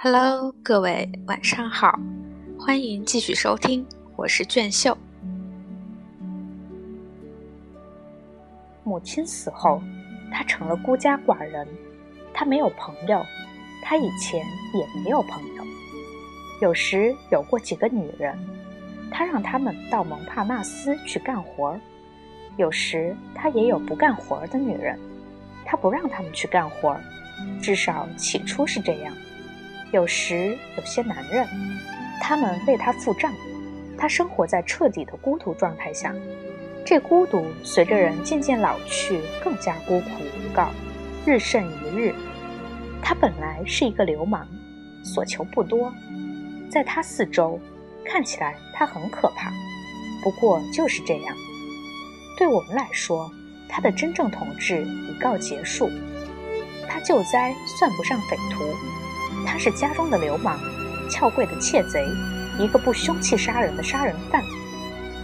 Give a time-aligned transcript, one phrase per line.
[0.00, 1.98] Hello，各位晚上好，
[2.56, 4.96] 欢迎继续收听，我是卷秀。
[8.84, 9.82] 母亲死后，
[10.30, 11.66] 她成了孤家寡人，
[12.32, 13.20] 她没有朋友，
[13.82, 14.40] 她以前
[14.72, 15.64] 也没有朋友。
[16.62, 18.38] 有时有过几个女人，
[19.10, 21.80] 她让他们到蒙帕纳斯去干活儿；
[22.56, 24.96] 有时她也有不干活儿的女人，
[25.64, 27.00] 她不让他们去干活儿，
[27.60, 29.12] 至少起初是这样。
[29.90, 31.46] 有时有些男人，
[32.20, 33.32] 他们为他付账，
[33.96, 36.14] 他生活在彻底的孤独状态下。
[36.84, 40.70] 这孤独随着人渐渐老去，更加孤苦无告，
[41.26, 42.14] 日甚一日。
[43.02, 44.46] 他本来是一个流氓，
[45.02, 45.92] 所求不多，
[46.70, 47.58] 在他四周，
[48.04, 49.50] 看起来他很可怕。
[50.22, 51.34] 不过就是这样。
[52.36, 53.30] 对我们来说，
[53.68, 55.90] 他的真正统治已告结束。
[56.88, 58.64] 他救灾算不上匪徒。
[59.46, 60.58] 他是家中的流氓，
[61.10, 62.06] 撬柜的窃贼，
[62.58, 64.42] 一个不凶器杀人的杀人犯。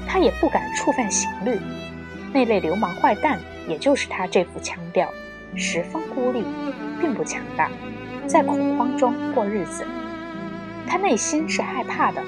[0.06, 1.58] 他也不敢触犯刑律。
[2.32, 3.38] 那类流氓坏蛋，
[3.68, 5.08] 也就是他这副腔调，
[5.54, 6.44] 十分孤立，
[7.00, 7.70] 并不强大，
[8.26, 9.86] 在恐慌中过日子。
[10.86, 12.22] 他内心是害怕的。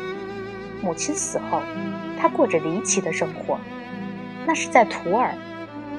[0.83, 1.61] 母亲死后，
[2.21, 3.59] 他过着离奇的生活。
[4.47, 5.35] 那是在图尔，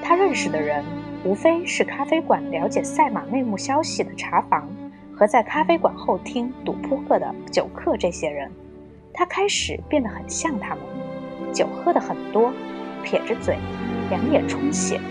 [0.01, 0.83] 他认识的人，
[1.23, 4.69] 无非是咖啡馆了解赛马内幕消息的茶房。
[5.17, 8.51] 和在咖啡馆后厅赌扑克的酒客这些人，
[9.11, 10.83] 他开始变得很像他们，
[11.51, 12.53] 酒喝的很多，
[13.03, 13.57] 撇着嘴，
[14.11, 15.01] 两眼充血。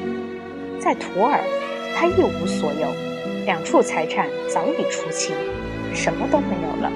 [0.79, 1.41] 在图尔，
[1.97, 2.87] 他一无所有，
[3.47, 5.34] 两处财产早已出清，
[5.93, 6.93] 什么都没有了。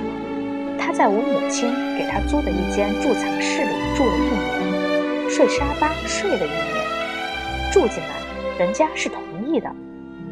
[0.78, 9.68] 他在我母亲给他租的一间贮藏室里住了一年，睡沙发睡了一年，住进来，人家是同意的，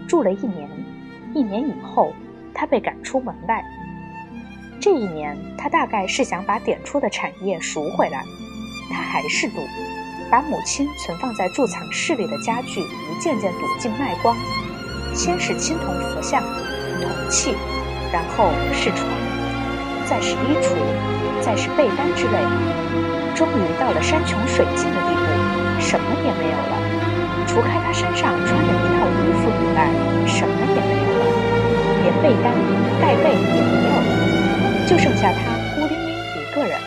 [0.06, 0.70] 住了一年，
[1.34, 2.14] 一年以后。
[2.58, 3.64] 他被赶出门外。
[4.80, 8.24] 这一年，他大概是想把点出的产业赎回来。
[8.90, 9.62] 他还是赌，
[10.28, 14.36] 把母亲存放在贮藏室里的家具一件件赌尽卖光。
[15.14, 17.54] 先是青铜佛像、铜器，
[18.12, 19.08] 然后是床，
[20.04, 20.74] 再是衣橱，
[21.40, 22.38] 再是被单之类。
[23.36, 26.74] 终于到了山穷水尽的地步，什么也没有了，
[27.46, 29.86] 除开他身上穿的一套衣服以外，
[30.26, 30.97] 什么也没有
[32.22, 32.54] 被单、
[33.00, 36.78] 盖被也没有，就剩下他孤零零一个人。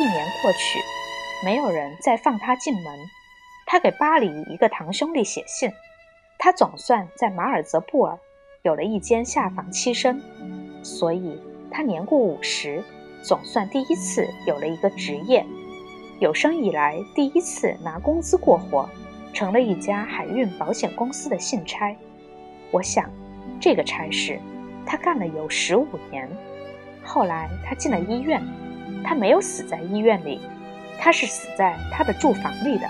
[0.00, 0.78] 一年过去，
[1.44, 2.98] 没有人再放他进门。
[3.66, 5.70] 他给巴黎一个堂兄弟写信，
[6.38, 8.18] 他总算在马尔泽布尔
[8.62, 10.22] 有了一间下房栖身，
[10.82, 12.82] 所以他年过五十，
[13.22, 15.44] 总算第一次有了一个职业，
[16.20, 18.88] 有生以来第一次拿工资过活，
[19.34, 21.94] 成了一家海运保险公司的信差。
[22.70, 23.10] 我想。
[23.60, 24.38] 这个差事，
[24.86, 26.28] 他干了有十五年。
[27.02, 28.42] 后来他进了医院，
[29.02, 30.40] 他没有死在医院里，
[30.98, 32.86] 他是死在他的住房里的。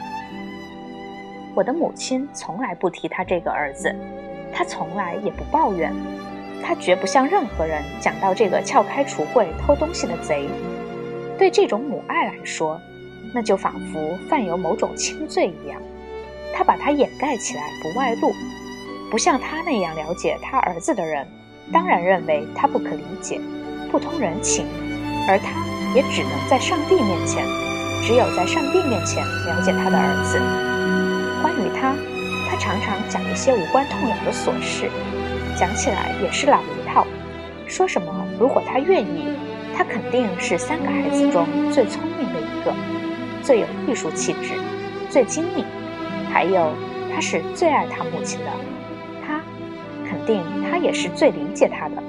[1.54, 3.94] 我的母亲从来不提他这个儿子，
[4.52, 5.92] 他从来也不抱怨，
[6.62, 10.48] 他绝不向任何人讲到这个撬开橱柜偷东西的贼。
[11.38, 12.80] 对这种母爱来说，
[13.32, 15.80] 那就仿佛犯有某种轻罪一样，
[16.54, 18.32] 他把它掩盖起来，不外露。
[19.10, 21.26] 不像他那样了解他儿子的人，
[21.72, 23.40] 当然认为他不可理解，
[23.90, 24.66] 不通人情，
[25.26, 25.48] 而他
[25.94, 27.42] 也只能在上帝面前，
[28.04, 30.38] 只有在上帝面前了解他的儿子。
[31.40, 31.94] 关于他，
[32.50, 34.90] 他常常讲一些无关痛痒的琐事，
[35.58, 37.06] 讲起来也是老一套，
[37.66, 39.24] 说什么如果他愿意，
[39.74, 42.74] 他肯定是三个孩子中最聪明的一个，
[43.42, 44.52] 最有艺术气质，
[45.08, 45.64] 最精明，
[46.30, 46.74] 还有
[47.14, 48.46] 他是最爱他母亲的。
[50.28, 52.02] 定他也是最理解他的。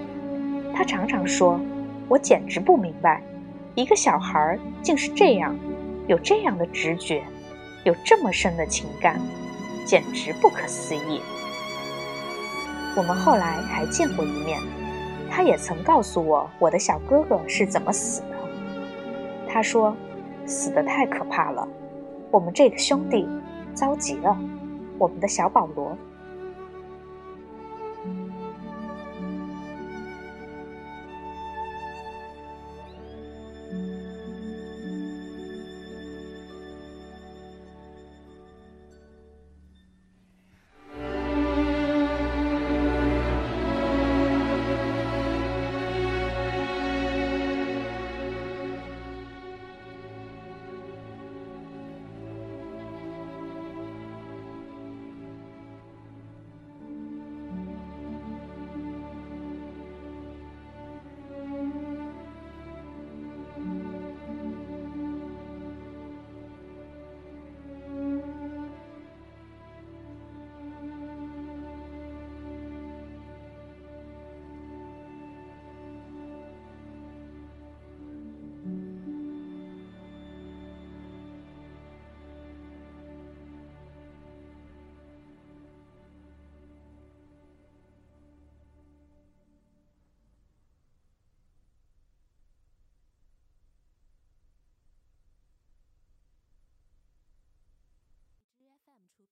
[0.75, 1.57] 他常常说
[2.09, 3.24] ：“我简直不明白，
[3.75, 5.56] 一个小孩竟是这样，
[6.07, 7.24] 有这样的直觉，
[7.85, 9.18] 有这么深的情感，
[9.85, 11.22] 简直不可思议。”
[12.97, 14.59] 我们后来还见过一面，
[15.31, 18.36] 他也曾告诉我我的小哥哥是怎么死的。
[19.48, 19.95] 他说
[20.45, 21.66] ：“死得太可怕了，
[22.31, 23.25] 我们这个兄弟
[23.74, 24.38] 糟极了，
[24.98, 25.98] 我们的小保罗。”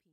[0.02, 0.12] 品。